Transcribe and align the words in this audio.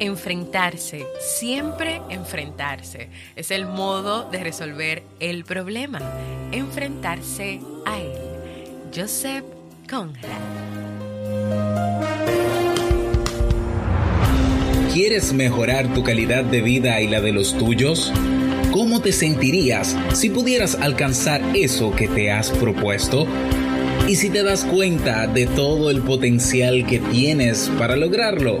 Enfrentarse, 0.00 1.06
siempre 1.18 2.00
enfrentarse. 2.08 3.08
Es 3.34 3.50
el 3.50 3.66
modo 3.66 4.30
de 4.30 4.44
resolver 4.44 5.02
el 5.18 5.44
problema. 5.44 6.00
Enfrentarse 6.52 7.60
a 7.84 7.98
él. 7.98 8.12
Joseph 8.94 9.44
Conrad. 9.90 10.22
¿Quieres 14.92 15.32
mejorar 15.32 15.92
tu 15.94 16.04
calidad 16.04 16.44
de 16.44 16.62
vida 16.62 17.00
y 17.00 17.08
la 17.08 17.20
de 17.20 17.32
los 17.32 17.58
tuyos? 17.58 18.12
¿Cómo 18.70 19.00
te 19.00 19.12
sentirías 19.12 19.96
si 20.12 20.30
pudieras 20.30 20.76
alcanzar 20.76 21.42
eso 21.54 21.90
que 21.90 22.06
te 22.06 22.30
has 22.30 22.50
propuesto? 22.50 23.26
¿Y 24.06 24.14
si 24.14 24.30
te 24.30 24.42
das 24.44 24.64
cuenta 24.64 25.26
de 25.26 25.46
todo 25.46 25.90
el 25.90 26.02
potencial 26.02 26.86
que 26.86 26.98
tienes 26.98 27.70
para 27.78 27.96
lograrlo? 27.96 28.60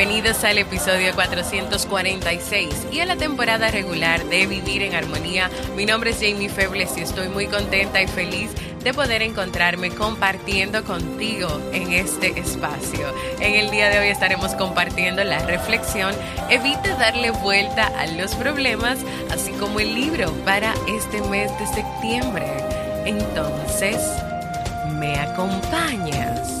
Bienvenidos 0.00 0.44
al 0.44 0.56
episodio 0.56 1.14
446 1.14 2.86
y 2.90 3.00
a 3.00 3.04
la 3.04 3.16
temporada 3.16 3.70
regular 3.70 4.24
de 4.24 4.46
Vivir 4.46 4.80
en 4.80 4.94
Armonía. 4.94 5.50
Mi 5.76 5.84
nombre 5.84 6.12
es 6.12 6.16
Jamie 6.16 6.48
Febles 6.48 6.96
y 6.96 7.02
estoy 7.02 7.28
muy 7.28 7.48
contenta 7.48 8.00
y 8.00 8.06
feliz 8.06 8.50
de 8.82 8.94
poder 8.94 9.20
encontrarme 9.20 9.90
compartiendo 9.90 10.84
contigo 10.84 11.50
en 11.74 11.92
este 11.92 12.28
espacio. 12.40 13.12
En 13.40 13.56
el 13.56 13.70
día 13.70 13.90
de 13.90 13.98
hoy 13.98 14.08
estaremos 14.08 14.54
compartiendo 14.54 15.22
la 15.22 15.44
reflexión 15.44 16.14
Evita 16.48 16.94
darle 16.94 17.30
vuelta 17.30 17.88
a 17.88 18.06
los 18.06 18.34
problemas, 18.36 19.00
así 19.30 19.52
como 19.52 19.80
el 19.80 19.94
libro 19.94 20.32
para 20.46 20.72
este 20.88 21.20
mes 21.28 21.50
de 21.58 21.66
septiembre. 21.66 22.46
Entonces, 23.04 23.98
¿me 24.98 25.14
acompañas? 25.18 26.59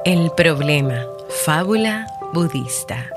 El 0.06 0.32
problema, 0.32 1.06
fábula 1.30 2.08
budista. 2.34 3.08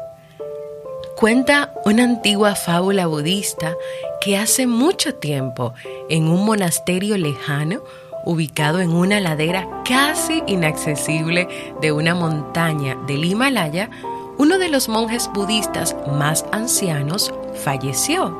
Cuenta 1.16 1.74
una 1.84 2.04
antigua 2.04 2.54
fábula 2.54 3.08
budista 3.08 3.74
que 4.20 4.38
hace 4.38 4.68
mucho 4.68 5.12
tiempo, 5.16 5.74
en 6.08 6.28
un 6.28 6.44
monasterio 6.44 7.18
lejano, 7.18 7.82
ubicado 8.24 8.78
en 8.78 8.90
una 8.90 9.18
ladera 9.18 9.68
casi 9.84 10.44
inaccesible 10.46 11.48
de 11.80 11.90
una 11.90 12.14
montaña 12.14 12.96
del 13.08 13.24
Himalaya, 13.24 13.90
uno 14.38 14.56
de 14.56 14.68
los 14.68 14.88
monjes 14.88 15.28
budistas 15.34 15.96
más 16.06 16.46
ancianos 16.52 17.34
falleció. 17.64 18.38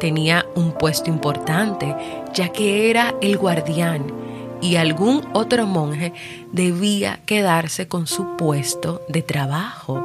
Tenía 0.00 0.44
un 0.56 0.72
puesto 0.72 1.08
importante, 1.08 1.94
ya 2.34 2.48
que 2.48 2.90
era 2.90 3.14
el 3.20 3.38
guardián 3.38 4.21
y 4.62 4.76
algún 4.76 5.28
otro 5.34 5.66
monje 5.66 6.14
debía 6.52 7.20
quedarse 7.26 7.88
con 7.88 8.06
su 8.06 8.36
puesto 8.36 9.02
de 9.08 9.20
trabajo. 9.20 10.02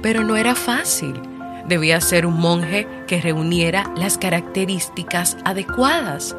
Pero 0.00 0.22
no 0.22 0.36
era 0.36 0.54
fácil. 0.54 1.20
Debía 1.66 2.00
ser 2.00 2.24
un 2.24 2.40
monje 2.40 2.86
que 3.06 3.20
reuniera 3.20 3.92
las 3.96 4.16
características 4.16 5.36
adecuadas. 5.44 6.34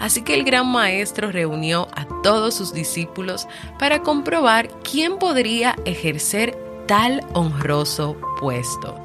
Así 0.00 0.22
que 0.22 0.34
el 0.34 0.44
gran 0.44 0.66
maestro 0.66 1.30
reunió 1.30 1.88
a 1.94 2.06
todos 2.22 2.54
sus 2.54 2.72
discípulos 2.72 3.46
para 3.78 4.02
comprobar 4.02 4.68
quién 4.80 5.18
podría 5.18 5.76
ejercer 5.84 6.58
tal 6.86 7.24
honroso 7.34 8.16
puesto. 8.40 8.96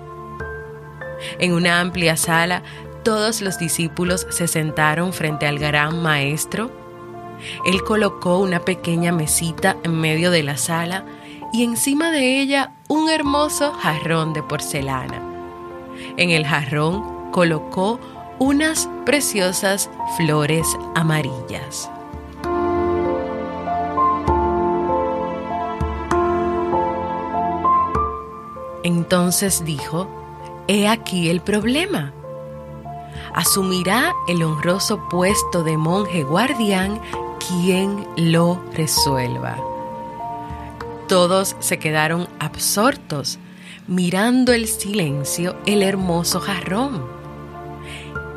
En 1.39 1.53
una 1.53 1.79
amplia 1.79 2.15
sala 2.15 2.63
todos 3.07 3.39
los 3.39 3.57
discípulos 3.57 4.27
se 4.31 4.49
sentaron 4.49 5.13
frente 5.13 5.47
al 5.47 5.59
gran 5.59 6.01
maestro, 6.01 6.69
él 7.65 7.81
colocó 7.85 8.37
una 8.37 8.59
pequeña 8.59 9.13
mesita 9.13 9.77
en 9.83 9.97
medio 9.97 10.29
de 10.29 10.43
la 10.43 10.57
sala 10.57 11.05
y 11.53 11.63
encima 11.63 12.11
de 12.11 12.41
ella 12.41 12.73
un 12.89 13.09
hermoso 13.09 13.71
jarrón 13.71 14.33
de 14.33 14.43
porcelana. 14.43 15.21
En 16.17 16.31
el 16.31 16.45
jarrón 16.45 17.31
colocó 17.31 17.97
unas 18.39 18.89
preciosas 19.05 19.89
flores 20.17 20.67
amarillas. 20.93 21.89
Entonces 28.83 29.63
dijo, 29.63 30.09
He 30.67 30.89
aquí 30.89 31.29
el 31.29 31.39
problema 31.39 32.11
asumirá 33.33 34.13
el 34.27 34.43
honroso 34.43 35.07
puesto 35.09 35.63
de 35.63 35.77
monje 35.77 36.23
guardián 36.23 36.99
quien 37.47 38.07
lo 38.15 38.61
resuelva. 38.73 39.57
Todos 41.07 41.55
se 41.59 41.79
quedaron 41.79 42.27
absortos 42.39 43.39
mirando 43.87 44.51
el 44.51 44.67
silencio 44.67 45.55
el 45.65 45.81
hermoso 45.81 46.39
jarrón. 46.39 47.05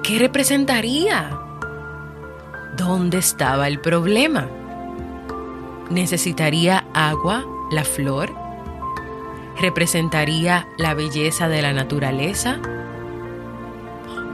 ¿Qué 0.04 0.18
representaría? 0.18 1.38
¿Dónde 2.76 3.18
estaba 3.18 3.66
el 3.66 3.80
problema? 3.80 4.48
¿Necesitaría 5.90 6.84
agua 6.94 7.44
la 7.70 7.84
flor? 7.84 8.32
¿Representaría 9.60 10.66
la 10.78 10.94
belleza 10.94 11.48
de 11.48 11.62
la 11.62 11.72
naturaleza? 11.72 12.60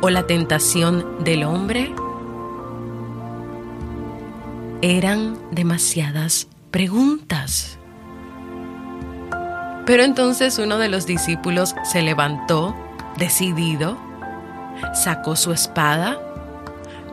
¿O 0.03 0.11
la 0.11 0.27
tentación 0.27 1.25
del 1.25 1.45
hombre? 1.45 1.93
Eran 4.83 5.39
demasiadas 5.51 6.49
preguntas. 6.71 7.79
Pero 9.87 10.03
entonces 10.03 10.59
uno 10.59 10.79
de 10.79 10.89
los 10.89 11.07
discípulos 11.07 11.75
se 11.85 12.03
levantó, 12.03 12.77
decidido, 13.17 13.97
sacó 14.95 15.37
su 15.37 15.53
espada, 15.53 16.21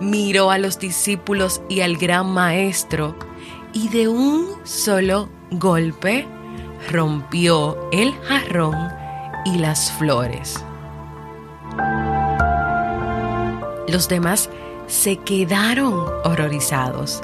miró 0.02 0.52
a 0.52 0.58
los 0.58 0.80
discípulos 0.80 1.62
y 1.70 1.82
al 1.82 1.98
gran 1.98 2.32
maestro 2.34 3.16
y 3.74 3.90
de 3.90 4.08
un 4.08 4.48
solo 4.64 5.30
golpe 5.52 6.28
rompió 6.92 7.90
el 7.92 8.14
jarrón 8.24 8.90
y 9.46 9.58
las 9.58 9.92
flores. 9.94 10.64
Los 13.88 14.08
demás 14.08 14.50
se 14.88 15.18
quedaron 15.18 16.06
horrorizados, 16.24 17.22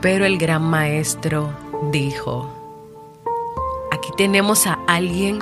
pero 0.00 0.24
el 0.24 0.38
gran 0.38 0.62
maestro 0.62 1.50
dijo, 1.90 2.48
aquí 3.90 4.10
tenemos 4.16 4.66
a 4.66 4.78
alguien 4.86 5.40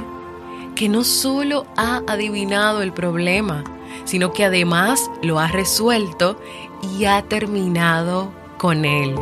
que 0.74 0.88
no 0.88 1.04
solo 1.04 1.66
ha 1.76 2.02
adivinado 2.06 2.82
el 2.82 2.92
problema, 2.92 3.64
sino 4.04 4.32
que 4.32 4.44
además 4.44 5.10
lo 5.22 5.38
ha 5.38 5.48
resuelto 5.48 6.36
y 6.80 7.04
ha 7.04 7.22
terminado 7.22 8.32
con 8.56 8.84
él. 8.84 9.14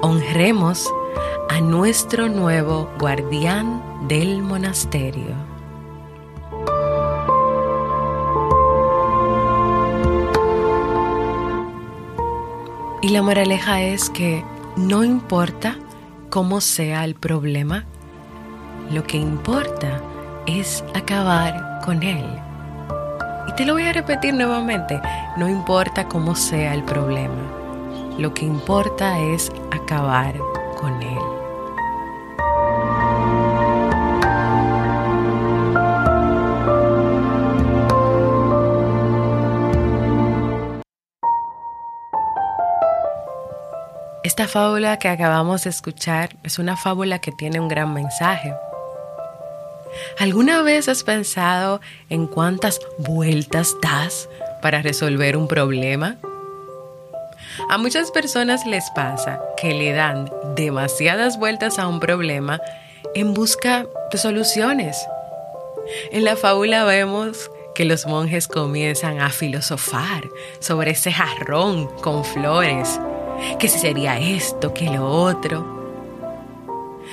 Honremos 0.00 0.90
a 1.50 1.60
nuestro 1.60 2.28
nuevo 2.28 2.88
guardián 2.98 4.08
del 4.08 4.42
monasterio. 4.42 5.51
Y 13.02 13.08
la 13.08 13.20
moraleja 13.20 13.82
es 13.82 14.08
que 14.10 14.44
no 14.76 15.02
importa 15.02 15.76
cómo 16.30 16.60
sea 16.60 17.04
el 17.04 17.16
problema, 17.16 17.84
lo 18.92 19.02
que 19.02 19.16
importa 19.16 20.00
es 20.46 20.84
acabar 20.94 21.80
con 21.84 22.04
él. 22.04 22.24
Y 23.48 23.52
te 23.56 23.66
lo 23.66 23.72
voy 23.72 23.82
a 23.82 23.92
repetir 23.92 24.34
nuevamente, 24.34 25.00
no 25.36 25.48
importa 25.48 26.06
cómo 26.06 26.36
sea 26.36 26.74
el 26.74 26.84
problema, 26.84 27.42
lo 28.18 28.32
que 28.34 28.44
importa 28.44 29.18
es 29.18 29.50
acabar 29.72 30.36
con 30.80 31.02
él. 31.02 31.41
Esta 44.42 44.58
fábula 44.58 44.98
que 44.98 45.06
acabamos 45.06 45.62
de 45.62 45.70
escuchar 45.70 46.30
es 46.42 46.58
una 46.58 46.76
fábula 46.76 47.20
que 47.20 47.30
tiene 47.30 47.60
un 47.60 47.68
gran 47.68 47.94
mensaje. 47.94 48.52
¿Alguna 50.18 50.62
vez 50.62 50.88
has 50.88 51.04
pensado 51.04 51.80
en 52.08 52.26
cuántas 52.26 52.80
vueltas 52.98 53.76
das 53.80 54.28
para 54.60 54.82
resolver 54.82 55.36
un 55.36 55.46
problema? 55.46 56.16
A 57.70 57.78
muchas 57.78 58.10
personas 58.10 58.66
les 58.66 58.90
pasa 58.90 59.40
que 59.56 59.74
le 59.74 59.92
dan 59.92 60.28
demasiadas 60.56 61.38
vueltas 61.38 61.78
a 61.78 61.86
un 61.86 62.00
problema 62.00 62.60
en 63.14 63.34
busca 63.34 63.86
de 64.10 64.18
soluciones. 64.18 65.06
En 66.10 66.24
la 66.24 66.34
fábula 66.34 66.82
vemos 66.82 67.48
que 67.76 67.84
los 67.84 68.06
monjes 68.06 68.48
comienzan 68.48 69.20
a 69.20 69.30
filosofar 69.30 70.24
sobre 70.58 70.90
ese 70.90 71.12
jarrón 71.12 71.86
con 71.98 72.24
flores 72.24 72.98
que 73.58 73.68
si 73.68 73.78
sería 73.78 74.18
esto, 74.18 74.72
que 74.74 74.90
lo 74.90 75.06
otro. 75.06 75.82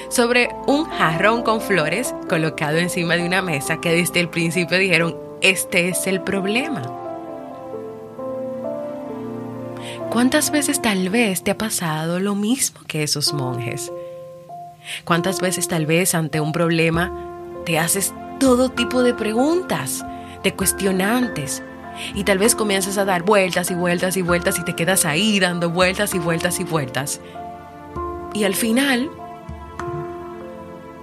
Sobre 0.10 0.50
un 0.66 0.86
jarrón 0.86 1.44
con 1.44 1.62
flores 1.62 2.16
colocado 2.28 2.78
encima 2.78 3.16
de 3.16 3.26
una 3.26 3.42
mesa 3.42 3.82
que 3.82 3.92
desde 3.92 4.20
el 4.20 4.30
principio 4.30 4.78
dijeron, 4.78 5.16
este 5.42 5.90
es 5.90 6.08
el 6.08 6.22
problema. 6.22 6.82
¿Cuántas 10.10 10.50
veces 10.52 10.82
tal 10.82 11.10
vez 11.10 11.44
te 11.44 11.52
ha 11.52 11.58
pasado 11.58 12.20
lo 12.20 12.34
mismo 12.34 12.80
que 12.88 13.04
esos 13.04 13.34
monjes? 13.34 13.92
¿Cuántas 15.06 15.40
veces 15.40 15.68
tal 15.68 15.86
vez 15.86 16.16
ante 16.16 16.40
un 16.40 16.52
problema 16.52 17.14
te 17.66 17.78
haces 17.78 18.14
todo 18.40 18.70
tipo 18.70 19.04
de 19.04 19.14
preguntas, 19.14 20.04
de 20.44 20.56
cuestionantes, 20.56 21.62
y 22.14 22.24
tal 22.24 22.38
vez 22.38 22.56
comienzas 22.56 22.98
a 22.98 23.06
dar 23.06 23.24
vueltas 23.24 23.72
y 23.72 23.76
vueltas 23.76 24.18
y 24.18 24.22
vueltas 24.22 24.60
y 24.60 24.64
te 24.64 24.76
quedas 24.76 25.06
ahí 25.06 25.40
dando 25.40 25.70
vueltas 25.70 26.14
y 26.14 26.20
vueltas 26.20 26.60
y 26.60 26.64
vueltas. 26.64 27.22
Y 28.34 28.44
al 28.44 28.56
final, 28.56 29.10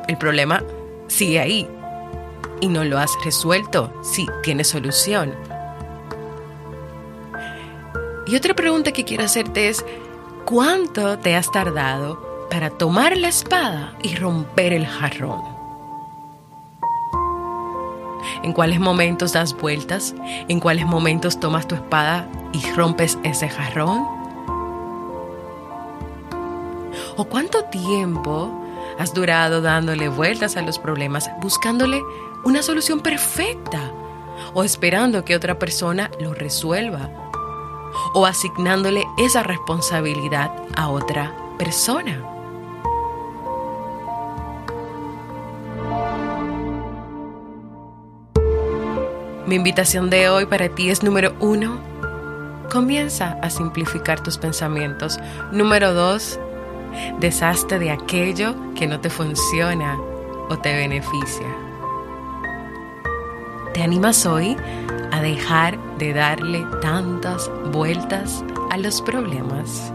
el 0.09 0.17
problema 0.17 0.63
sigue 1.09 1.41
ahí 1.41 1.69
y 2.61 2.69
no 2.69 2.85
lo 2.85 2.99
has 2.99 3.13
resuelto. 3.25 3.93
Sí, 4.03 4.27
tiene 4.43 4.65
solución. 4.65 5.35
Y 8.27 8.35
otra 8.35 8.55
pregunta 8.55 8.93
que 8.93 9.05
quiero 9.05 9.25
hacerte 9.25 9.69
es, 9.69 9.85
¿cuánto 10.45 11.19
te 11.19 11.37
has 11.37 11.51
tardado 11.51 12.49
para 12.51 12.71
tomar 12.71 13.17
la 13.17 13.29
espada 13.29 13.97
y 14.03 14.17
romper 14.17 14.73
el 14.73 14.87
jarrón? 14.87 15.56
En 18.43 18.53
cuáles 18.53 18.81
momentos 18.81 19.33
das 19.33 19.55
vueltas, 19.57 20.15
en 20.49 20.61
cuáles 20.61 20.87
momentos 20.87 21.41
tomas 21.41 21.67
tu 21.67 21.75
espada 21.75 22.29
y 22.53 22.71
rompes 22.73 23.19
ese 23.23 23.49
jarrón. 23.49 24.05
¿O 27.17 27.25
cuánto 27.25 27.65
tiempo 27.65 28.53
has 28.99 29.15
durado 29.15 29.61
dándole 29.61 30.09
vueltas 30.09 30.57
a 30.57 30.63
los 30.63 30.79
problemas, 30.79 31.31
buscándole 31.41 32.03
una 32.45 32.63
solución 32.63 33.01
perfecta? 33.01 33.93
¿O 34.55 34.65
esperando 34.65 35.25
que 35.25 35.35
otra 35.35 35.59
persona 35.59 36.11
lo 36.21 36.35
resuelva? 36.35 37.11
¿O 38.15 38.27
asignándole 38.27 39.05
esa 39.19 39.43
responsabilidad 39.43 40.51
a 40.77 40.89
otra 40.89 41.35
persona? 41.59 42.36
Mi 49.47 49.55
invitación 49.55 50.11
de 50.11 50.29
hoy 50.29 50.45
para 50.45 50.69
ti 50.69 50.91
es 50.91 51.05
número 51.05 51.37
uno, 51.39 51.79
comienza 52.69 53.39
a 53.43 53.49
simplificar 53.49 54.21
tus 54.21 54.39
pensamientos. 54.39 55.21
Número 55.53 55.95
dos, 55.95 56.41
deshazte 57.21 57.79
de 57.79 57.93
aquello 57.93 58.57
que 58.75 58.89
no 58.89 58.99
te 58.99 59.09
funciona 59.09 59.97
o 60.49 60.59
te 60.59 60.75
beneficia. 60.75 61.47
¿Te 63.73 63.85
animas 63.85 64.27
hoy 64.27 64.57
a 65.13 65.21
dejar 65.21 65.79
de 65.99 66.13
darle 66.13 66.67
tantas 66.83 67.49
vueltas 67.71 68.43
a 68.73 68.79
los 68.79 69.01
problemas? 69.01 69.93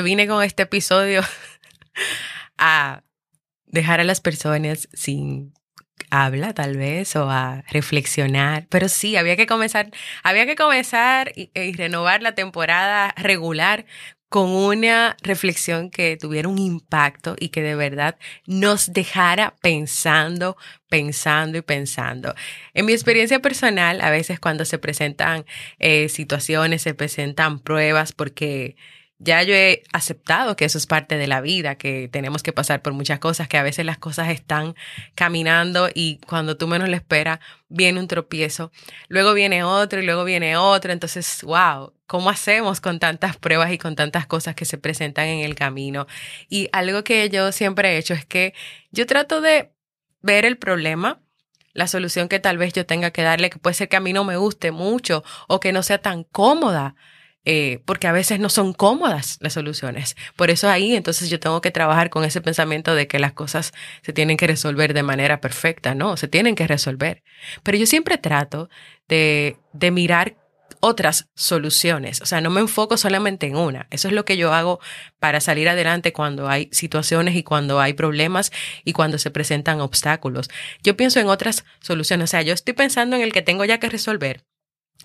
Yo 0.00 0.04
vine 0.04 0.26
con 0.26 0.42
este 0.42 0.62
episodio 0.62 1.20
a 2.58 3.02
dejar 3.66 4.00
a 4.00 4.04
las 4.04 4.22
personas 4.22 4.88
sin 4.94 5.52
habla 6.08 6.54
tal 6.54 6.78
vez 6.78 7.14
o 7.16 7.30
a 7.30 7.64
reflexionar, 7.68 8.66
pero 8.70 8.88
sí, 8.88 9.16
había 9.16 9.36
que 9.36 9.46
comenzar, 9.46 9.90
había 10.22 10.46
que 10.46 10.56
comenzar 10.56 11.32
y, 11.36 11.50
y 11.54 11.74
renovar 11.74 12.22
la 12.22 12.34
temporada 12.34 13.12
regular 13.18 13.84
con 14.30 14.48
una 14.48 15.18
reflexión 15.20 15.90
que 15.90 16.16
tuviera 16.16 16.48
un 16.48 16.56
impacto 16.56 17.36
y 17.38 17.50
que 17.50 17.60
de 17.60 17.74
verdad 17.74 18.16
nos 18.46 18.94
dejara 18.94 19.54
pensando, 19.60 20.56
pensando 20.88 21.58
y 21.58 21.62
pensando. 21.62 22.34
En 22.72 22.86
mi 22.86 22.94
experiencia 22.94 23.40
personal, 23.40 24.00
a 24.00 24.10
veces 24.10 24.40
cuando 24.40 24.64
se 24.64 24.78
presentan 24.78 25.44
eh, 25.78 26.08
situaciones, 26.08 26.80
se 26.80 26.94
presentan 26.94 27.58
pruebas, 27.58 28.12
porque 28.12 28.76
ya 29.22 29.42
yo 29.42 29.54
he 29.54 29.82
aceptado 29.92 30.56
que 30.56 30.64
eso 30.64 30.78
es 30.78 30.86
parte 30.86 31.18
de 31.18 31.26
la 31.26 31.42
vida, 31.42 31.76
que 31.76 32.08
tenemos 32.08 32.42
que 32.42 32.54
pasar 32.54 32.80
por 32.80 32.94
muchas 32.94 33.18
cosas, 33.18 33.48
que 33.48 33.58
a 33.58 33.62
veces 33.62 33.84
las 33.84 33.98
cosas 33.98 34.30
están 34.30 34.74
caminando 35.14 35.90
y 35.94 36.18
cuando 36.26 36.56
tú 36.56 36.66
menos 36.66 36.88
lo 36.88 36.96
esperas, 36.96 37.38
viene 37.68 38.00
un 38.00 38.08
tropiezo, 38.08 38.72
luego 39.08 39.34
viene 39.34 39.62
otro 39.62 40.00
y 40.00 40.06
luego 40.06 40.24
viene 40.24 40.56
otro. 40.56 40.90
Entonces, 40.90 41.42
wow, 41.42 41.92
¿cómo 42.06 42.30
hacemos 42.30 42.80
con 42.80 42.98
tantas 42.98 43.36
pruebas 43.36 43.70
y 43.72 43.78
con 43.78 43.94
tantas 43.94 44.26
cosas 44.26 44.54
que 44.54 44.64
se 44.64 44.78
presentan 44.78 45.26
en 45.26 45.44
el 45.44 45.54
camino? 45.54 46.06
Y 46.48 46.70
algo 46.72 47.04
que 47.04 47.28
yo 47.28 47.52
siempre 47.52 47.92
he 47.92 47.98
hecho 47.98 48.14
es 48.14 48.24
que 48.24 48.54
yo 48.90 49.06
trato 49.06 49.42
de 49.42 49.70
ver 50.22 50.46
el 50.46 50.56
problema 50.56 51.20
la 51.72 51.86
solución 51.86 52.28
que 52.28 52.40
tal 52.40 52.58
vez 52.58 52.72
yo 52.72 52.84
tenga 52.84 53.12
que 53.12 53.22
darle, 53.22 53.48
que 53.48 53.58
puede 53.58 53.74
ser 53.74 53.88
que 53.88 53.96
a 53.96 54.00
mí 54.00 54.12
no 54.12 54.24
me 54.24 54.36
guste 54.36 54.72
mucho 54.72 55.22
o 55.46 55.60
que 55.60 55.72
no 55.72 55.82
sea 55.84 55.98
tan 55.98 56.24
cómoda 56.24 56.96
eh, 57.44 57.80
porque 57.86 58.06
a 58.06 58.12
veces 58.12 58.38
no 58.38 58.48
son 58.48 58.72
cómodas 58.72 59.38
las 59.40 59.54
soluciones. 59.54 60.16
Por 60.36 60.50
eso 60.50 60.68
ahí 60.68 60.94
entonces 60.94 61.30
yo 61.30 61.40
tengo 61.40 61.60
que 61.60 61.70
trabajar 61.70 62.10
con 62.10 62.24
ese 62.24 62.40
pensamiento 62.40 62.94
de 62.94 63.06
que 63.06 63.18
las 63.18 63.32
cosas 63.32 63.72
se 64.02 64.12
tienen 64.12 64.36
que 64.36 64.46
resolver 64.46 64.92
de 64.94 65.02
manera 65.02 65.40
perfecta, 65.40 65.94
no, 65.94 66.16
se 66.16 66.28
tienen 66.28 66.54
que 66.54 66.66
resolver. 66.66 67.22
Pero 67.62 67.78
yo 67.78 67.86
siempre 67.86 68.18
trato 68.18 68.68
de, 69.08 69.56
de 69.72 69.90
mirar 69.90 70.36
otras 70.80 71.28
soluciones. 71.34 72.20
O 72.20 72.26
sea, 72.26 72.40
no 72.40 72.50
me 72.50 72.60
enfoco 72.60 72.96
solamente 72.96 73.46
en 73.46 73.56
una. 73.56 73.86
Eso 73.90 74.08
es 74.08 74.14
lo 74.14 74.24
que 74.24 74.36
yo 74.36 74.52
hago 74.52 74.80
para 75.18 75.40
salir 75.40 75.68
adelante 75.68 76.12
cuando 76.12 76.48
hay 76.48 76.68
situaciones 76.72 77.36
y 77.36 77.42
cuando 77.42 77.80
hay 77.80 77.92
problemas 77.92 78.50
y 78.84 78.92
cuando 78.92 79.18
se 79.18 79.30
presentan 79.30 79.80
obstáculos. 79.80 80.48
Yo 80.82 80.96
pienso 80.96 81.20
en 81.20 81.28
otras 81.28 81.64
soluciones. 81.80 82.24
O 82.24 82.30
sea, 82.30 82.42
yo 82.42 82.54
estoy 82.54 82.74
pensando 82.74 83.16
en 83.16 83.22
el 83.22 83.32
que 83.32 83.42
tengo 83.42 83.64
ya 83.64 83.78
que 83.78 83.90
resolver 83.90 84.44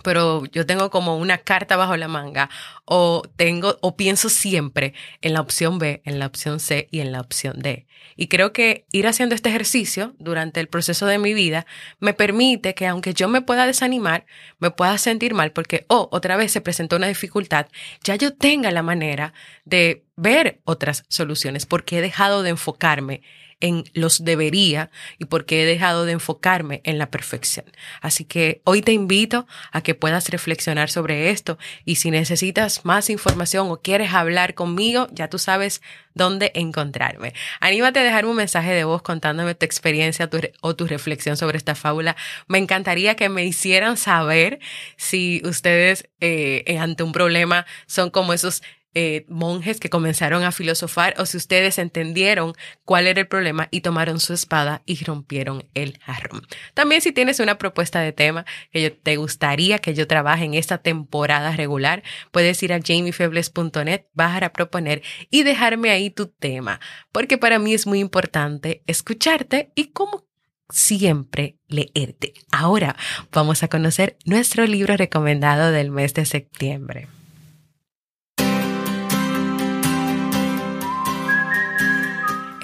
pero 0.04 0.46
yo 0.46 0.66
tengo 0.66 0.90
como 0.90 1.18
una 1.18 1.38
carta 1.38 1.78
bajo 1.78 1.96
la 1.96 2.08
manga 2.08 2.50
o 2.86 3.24
tengo 3.36 3.78
o 3.82 3.96
pienso 3.96 4.30
siempre 4.30 4.94
en 5.22 5.34
la 5.34 5.42
opción 5.42 5.80
B, 5.80 6.02
en 6.06 6.20
la 6.20 6.28
opción 6.28 6.60
C 6.60 6.88
y 6.92 7.00
en 7.00 7.12
la 7.12 7.22
opción 7.22 7.62
D. 7.62 7.88
Y 8.18 8.28
creo 8.28 8.54
que 8.54 8.86
ir 8.92 9.08
haciendo 9.08 9.36
este 9.36 9.50
ejercicio 9.50 10.14
durante 10.20 10.60
el 10.60 10.68
proceso 10.68 11.06
de 11.06 11.18
mi 11.18 11.34
vida 11.34 11.66
me 12.00 12.14
permite 12.14 12.74
que 12.74 12.88
aunque 12.88 13.14
yo 13.14 13.28
me 13.28 13.42
pueda 13.42 13.66
desanimar, 13.66 14.26
me 14.60 14.72
pueda 14.72 14.98
sentir 14.98 15.34
mal 15.34 15.52
porque, 15.52 15.86
oh, 15.88 16.10
otra 16.12 16.38
vez 16.38 16.52
se 16.52 16.62
presentó 16.62 16.96
una 16.98 17.08
dificultad, 17.08 17.68
ya 18.04 18.16
yo 18.16 18.34
tenga 18.34 18.72
la 18.72 18.84
manera 18.84 19.34
de 19.64 20.04
ver 20.16 20.62
otras 20.66 21.04
soluciones 21.08 21.66
porque 21.66 21.98
he 21.98 22.02
dejado 22.02 22.44
de 22.44 22.52
enfocarme 22.52 23.22
en 23.60 23.84
los 23.94 24.24
debería 24.24 24.90
y 25.18 25.26
porque 25.26 25.64
he 25.64 25.66
dejado 25.66 26.06
de 26.06 26.14
enfocarme 26.14 26.82
en 26.84 26.98
la 26.98 27.10
perfección. 27.10 27.66
Así 28.02 28.26
que 28.26 28.62
hoy 28.64 28.82
te 28.82 28.92
invito 28.92 29.48
a 29.72 29.82
que 29.82 29.96
puedas 29.96 30.30
reflexionar 30.30 30.90
sobre 30.90 31.30
esto 31.30 31.58
y 31.86 31.96
si 31.96 32.12
necesitas 32.12 32.86
más 32.86 33.10
información 33.10 33.70
o 33.70 33.82
quieres 33.82 34.14
hablar 34.14 34.54
conmigo, 34.54 35.08
ya 35.12 35.30
tú 35.30 35.40
sabes 35.40 35.82
dónde 36.14 36.52
encontrarme. 36.56 37.34
Anímate 37.60 38.00
a 38.00 38.04
dejarme 38.04 38.32
un 38.32 38.38
mensaje 38.38 38.72
de 38.72 38.86
voz 38.86 39.02
contándome 39.02 39.54
tu 39.54 39.66
experiencia 39.66 40.30
o 40.62 40.76
tu 40.76 40.88
reflexión 40.88 41.38
sobre 41.38 41.58
esta 41.58 41.76
fábula. 41.76 42.16
Me 42.48 42.58
encantaría 42.58 43.16
que 43.16 43.30
me 43.30 43.46
hicieran 43.46 43.98
saber 43.98 44.60
si 44.98 45.42
ustedes 45.44 46.10
eh, 46.22 46.78
ante 46.80 47.04
un 47.04 47.12
problema 47.12 47.66
son 47.86 48.10
como 48.10 48.34
esos 48.34 48.64
eh, 48.98 49.26
monjes 49.28 49.82
que 49.82 49.90
comenzaron 49.90 50.44
a 50.44 50.54
filosofar 50.54 51.16
o 51.18 51.26
si 51.26 51.36
ustedes 51.36 51.78
entendieron 51.80 52.54
cuál 52.86 53.08
era 53.08 53.20
el 53.20 53.28
problema 53.28 53.68
y 53.70 53.82
tomaron 53.82 54.22
su 54.22 54.34
espada 54.34 54.84
y 54.86 55.04
rompieron 55.04 55.66
el 55.74 56.00
jarrón. 56.00 56.48
También 56.74 57.02
si 57.02 57.12
tienes 57.12 57.42
una 57.42 57.58
propuesta 57.58 58.00
de 58.00 58.14
tema 58.14 58.46
que 58.72 58.92
te 58.92 59.18
gustaría 59.18 59.80
que 59.80 59.94
yo 59.94 60.08
trabaje 60.08 60.46
en 60.46 60.54
esta 60.54 60.78
temporada 60.78 61.52
regular, 61.58 62.04
puedes 62.32 62.64
ir 62.64 62.72
a 62.72 62.80
jamiefebles.net, 62.82 64.06
bajar 64.14 64.46
a 64.46 64.54
proponer 64.54 65.04
y 65.30 65.44
dejarme 65.44 65.90
ahí 65.90 66.10
tu 66.10 66.28
tema, 66.28 66.80
porque 67.12 67.38
para 67.38 67.60
mí 67.60 67.74
es 67.74 67.86
muy 67.86 68.00
importante 68.00 68.82
escucharte 68.88 69.72
y 69.76 69.88
como 69.88 70.26
siempre 70.70 71.58
leerte. 71.68 72.34
Ahora 72.50 72.96
vamos 73.32 73.62
a 73.62 73.68
conocer 73.68 74.18
nuestro 74.24 74.66
libro 74.66 74.96
recomendado 74.96 75.72
del 75.72 75.92
mes 75.92 76.14
de 76.14 76.26
septiembre. 76.26 77.10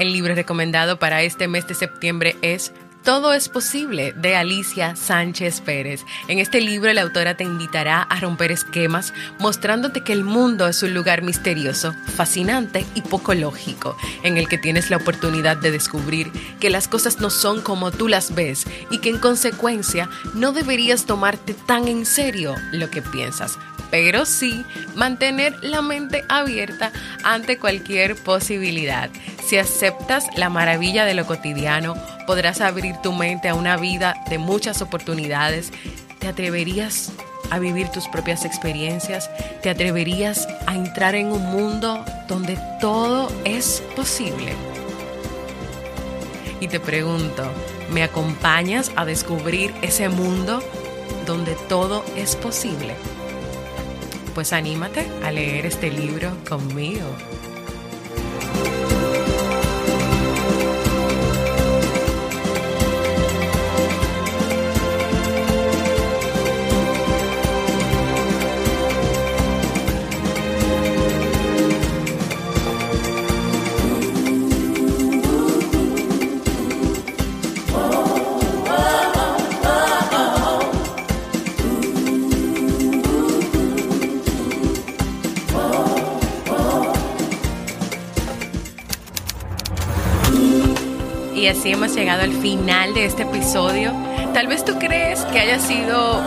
El 0.01 0.13
libro 0.13 0.33
recomendado 0.33 0.97
para 0.97 1.21
este 1.21 1.47
mes 1.47 1.67
de 1.67 1.75
septiembre 1.75 2.35
es 2.41 2.73
todo 3.03 3.33
es 3.33 3.49
posible 3.49 4.13
de 4.13 4.35
Alicia 4.35 4.95
Sánchez 4.95 5.61
Pérez. 5.61 6.01
En 6.27 6.39
este 6.39 6.59
libro 6.59 6.91
la 6.91 7.03
autora 7.03 7.37
te 7.37 7.43
invitará 7.43 8.01
a 8.01 8.19
romper 8.19 8.51
esquemas 8.51 9.13
mostrándote 9.37 10.03
que 10.03 10.13
el 10.13 10.23
mundo 10.23 10.67
es 10.67 10.81
un 10.81 10.95
lugar 10.95 11.21
misterioso, 11.21 11.93
fascinante 12.15 12.83
y 12.95 13.01
poco 13.01 13.35
lógico, 13.35 13.95
en 14.23 14.37
el 14.37 14.47
que 14.47 14.57
tienes 14.57 14.89
la 14.89 14.97
oportunidad 14.97 15.57
de 15.57 15.69
descubrir 15.69 16.31
que 16.59 16.71
las 16.71 16.87
cosas 16.87 17.19
no 17.19 17.29
son 17.29 17.61
como 17.61 17.91
tú 17.91 18.07
las 18.07 18.33
ves 18.33 18.65
y 18.89 18.97
que 18.97 19.09
en 19.09 19.19
consecuencia 19.19 20.09
no 20.33 20.51
deberías 20.51 21.05
tomarte 21.05 21.53
tan 21.53 21.87
en 21.87 22.07
serio 22.07 22.55
lo 22.71 22.89
que 22.89 23.03
piensas 23.03 23.59
pero 23.91 24.25
sí 24.25 24.65
mantener 24.95 25.53
la 25.61 25.81
mente 25.81 26.23
abierta 26.29 26.91
ante 27.23 27.59
cualquier 27.59 28.15
posibilidad. 28.15 29.09
Si 29.45 29.57
aceptas 29.57 30.25
la 30.35 30.49
maravilla 30.49 31.05
de 31.05 31.13
lo 31.13 31.27
cotidiano, 31.27 31.95
podrás 32.25 32.61
abrir 32.61 32.95
tu 33.03 33.11
mente 33.11 33.49
a 33.49 33.55
una 33.55 33.77
vida 33.77 34.15
de 34.29 34.37
muchas 34.37 34.81
oportunidades. 34.81 35.71
¿Te 36.19 36.27
atreverías 36.27 37.11
a 37.49 37.59
vivir 37.59 37.89
tus 37.89 38.07
propias 38.07 38.45
experiencias? 38.45 39.29
¿Te 39.61 39.69
atreverías 39.69 40.47
a 40.65 40.75
entrar 40.75 41.15
en 41.15 41.27
un 41.27 41.43
mundo 41.43 42.05
donde 42.27 42.57
todo 42.79 43.29
es 43.43 43.83
posible? 43.95 44.53
Y 46.61 46.67
te 46.67 46.79
pregunto, 46.79 47.43
¿me 47.91 48.03
acompañas 48.03 48.91
a 48.95 49.03
descubrir 49.03 49.73
ese 49.81 50.07
mundo 50.07 50.63
donde 51.25 51.55
todo 51.67 52.05
es 52.15 52.35
posible? 52.35 52.95
Pues 54.33 54.53
anímate 54.53 55.05
a 55.23 55.31
leer 55.31 55.65
este 55.65 55.91
libro 55.91 56.31
conmigo. 56.47 57.05
Así 91.51 91.71
hemos 91.71 91.93
llegado 91.93 92.23
al 92.23 92.31
final 92.31 92.93
de 92.93 93.05
este 93.05 93.23
episodio. 93.23 93.91
Tal 94.33 94.47
vez 94.47 94.63
tú 94.63 94.79
crees 94.79 95.19
que 95.25 95.39
haya 95.39 95.59
sido 95.59 96.21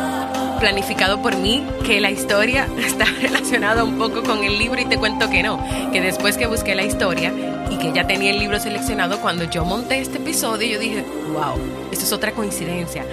planificado 0.60 1.20
por 1.22 1.36
mí, 1.36 1.66
que 1.84 2.00
la 2.00 2.10
historia 2.10 2.68
está 2.78 3.06
relacionada 3.22 3.84
un 3.84 3.98
poco 3.98 4.22
con 4.22 4.44
el 4.44 4.58
libro 4.58 4.80
y 4.80 4.84
te 4.84 4.98
cuento 4.98 5.30
que 5.30 5.42
no, 5.42 5.64
que 5.92 6.00
después 6.00 6.36
que 6.36 6.46
busqué 6.46 6.74
la 6.74 6.84
historia 6.84 7.32
y 7.70 7.78
que 7.78 7.92
ya 7.92 8.06
tenía 8.06 8.30
el 8.30 8.38
libro 8.38 8.60
seleccionado, 8.60 9.18
cuando 9.20 9.44
yo 9.44 9.64
monté 9.64 9.98
este 9.98 10.18
episodio, 10.18 10.68
yo 10.68 10.78
dije, 10.78 11.04
wow, 11.32 11.56
esto 11.90 12.04
es 12.04 12.12
otra 12.12 12.32
coincidencia. 12.32 13.04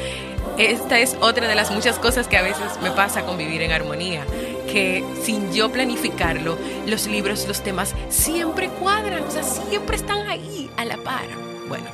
Esta 0.58 1.00
es 1.00 1.16
otra 1.22 1.48
de 1.48 1.56
las 1.56 1.72
muchas 1.72 1.98
cosas 1.98 2.28
que 2.28 2.38
a 2.38 2.42
veces 2.42 2.78
me 2.84 2.92
pasa 2.92 3.24
con 3.24 3.38
vivir 3.38 3.62
en 3.62 3.72
armonía, 3.72 4.26
que 4.70 5.04
sin 5.24 5.54
yo 5.54 5.72
planificarlo, 5.72 6.58
los 6.88 7.08
libros, 7.08 7.48
los 7.48 7.64
temas 7.64 7.96
siempre 8.10 8.68
cuadran, 8.68 9.24
o 9.24 9.32
sea, 9.32 9.44
siempre 9.44 9.96
están 9.96 10.28
ahí 10.28 10.70
a 10.76 10.84
la 10.84 10.98
par. 10.98 11.51
Bueno, 11.72 11.86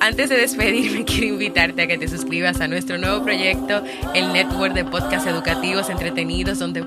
antes 0.00 0.28
de 0.28 0.36
despedirme, 0.36 1.02
quiero 1.06 1.28
invitarte 1.28 1.80
a 1.80 1.86
que 1.86 1.96
te 1.96 2.08
suscribas 2.08 2.60
a 2.60 2.68
nuestro 2.68 2.98
nuevo 2.98 3.24
proyecto, 3.24 3.82
el 4.14 4.34
Network 4.34 4.74
de 4.74 4.84
Podcasts 4.84 5.26
Educativos 5.26 5.88
Entretenidos, 5.88 6.58
donde 6.58 6.84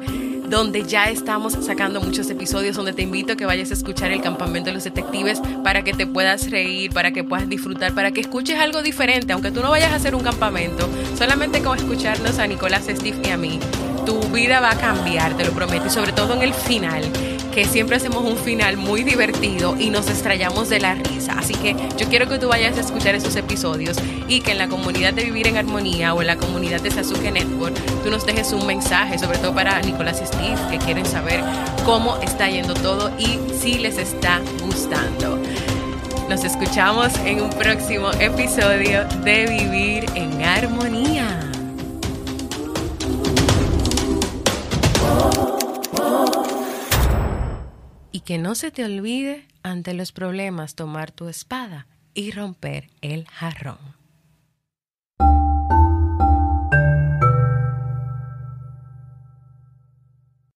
donde 0.48 0.84
ya 0.84 1.06
estamos 1.06 1.54
sacando 1.54 2.00
muchos 2.00 2.30
episodios, 2.30 2.76
donde 2.76 2.94
te 2.94 3.02
invito 3.02 3.34
a 3.34 3.36
que 3.36 3.46
vayas 3.48 3.72
a 3.72 3.74
escuchar 3.74 4.12
el 4.12 4.22
campamento 4.22 4.70
de 4.70 4.76
los 4.76 4.84
detectives 4.84 5.42
para 5.64 5.84
que 5.84 5.94
te 5.94 6.06
puedas 6.06 6.52
reír, 6.52 6.92
para 6.92 7.12
que 7.12 7.24
puedas 7.24 7.50
disfrutar, 7.50 7.94
para 7.94 8.12
que 8.12 8.22
escuches 8.22 8.60
algo 8.60 8.84
diferente, 8.84 9.34
aunque 9.34 9.50
tú 9.50 9.62
no 9.62 9.72
vayas 9.72 9.92
a 9.92 9.96
hacer 9.96 10.14
un 10.14 10.22
campamento, 10.22 10.88
solamente 11.18 11.62
con 11.62 11.78
escucharnos 11.78 12.38
a 12.38 12.46
Nicolás, 12.46 12.86
Steve 12.88 13.18
y 13.26 13.30
a 13.30 13.38
mí, 13.38 13.60
tu 14.06 14.20
vida 14.30 14.60
va 14.60 14.72
a 14.72 14.78
cambiar, 14.78 15.36
te 15.38 15.46
lo 15.46 15.54
prometo, 15.54 15.88
y 15.88 15.90
sobre 15.92 16.14
todo 16.14 16.36
en 16.36 16.42
el 16.42 16.54
final 16.54 17.04
que 17.60 17.66
siempre 17.66 17.98
hacemos 17.98 18.24
un 18.24 18.38
final 18.38 18.78
muy 18.78 19.04
divertido 19.04 19.76
y 19.78 19.90
nos 19.90 20.10
estrellamos 20.10 20.70
de 20.70 20.80
la 20.80 20.96
risa. 20.96 21.34
Así 21.38 21.54
que 21.54 21.76
yo 21.98 22.08
quiero 22.08 22.30
que 22.30 22.40
tú 22.40 22.48
vayas 22.48 22.78
a 22.78 22.80
escuchar 22.80 23.16
esos 23.16 23.36
episodios 23.36 23.98
y 24.30 24.40
que 24.40 24.52
en 24.54 24.60
la 24.60 24.70
comunidad 24.70 25.14
de 25.14 25.26
Vivir 25.26 25.46
en 25.48 25.58
Armonía 25.58 26.14
o 26.14 26.22
en 26.22 26.28
la 26.28 26.38
comunidad 26.38 26.80
de 26.80 26.90
Sasuke 26.90 27.34
Network 27.34 27.76
tú 28.02 28.12
nos 28.12 28.26
dejes 28.26 28.54
un 28.54 28.66
mensaje, 28.66 29.20
sobre 29.20 29.40
todo 29.40 29.54
para 29.54 29.82
Nicolás 29.82 30.22
y 30.24 30.28
Steve, 30.28 30.56
que 30.72 30.78
quieren 30.78 31.06
saber 31.06 31.44
cómo 31.84 32.16
está 32.22 32.50
yendo 32.50 32.76
todo 32.76 33.12
y 33.20 33.38
si 33.54 33.78
les 33.78 33.98
está 33.98 34.40
gustando. 34.64 35.38
Nos 36.30 36.46
escuchamos 36.46 37.14
en 37.26 37.42
un 37.42 37.50
próximo 37.50 38.10
episodio 38.22 39.04
de 39.26 39.48
Vivir 39.48 40.06
en 40.16 40.42
Armonía. 40.44 41.49
Que 48.30 48.38
no 48.38 48.54
se 48.54 48.70
te 48.70 48.86
olvide 48.86 49.48
ante 49.64 49.96
los 49.96 50.12
problemas 50.12 50.76
tomar 50.76 51.10
tu 51.12 51.30
espada 51.30 51.88
y 52.14 52.30
romper 52.30 52.92
el 53.02 53.28
jarrón. 53.28 53.99